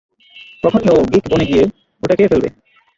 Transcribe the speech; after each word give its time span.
তখনই 0.63 0.89
ও 0.91 0.99
গিক 1.11 1.23
বনে 1.31 1.45
গিয়ে 1.49 1.63
ওটা 2.03 2.13
খেয়ে 2.17 2.31
ফেলবে। 2.31 2.49